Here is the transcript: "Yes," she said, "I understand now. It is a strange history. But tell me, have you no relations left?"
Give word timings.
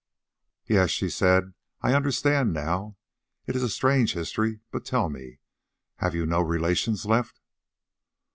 "Yes," 0.65 0.89
she 0.89 1.11
said, 1.11 1.53
"I 1.81 1.93
understand 1.93 2.53
now. 2.53 2.97
It 3.45 3.55
is 3.55 3.61
a 3.61 3.69
strange 3.69 4.13
history. 4.15 4.61
But 4.71 4.83
tell 4.83 5.11
me, 5.11 5.37
have 5.97 6.15
you 6.15 6.25
no 6.25 6.39
relations 6.41 7.05
left?" 7.05 7.39